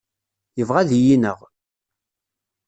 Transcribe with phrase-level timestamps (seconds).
[0.57, 1.39] Yebɣa ad iyi-ineɣ.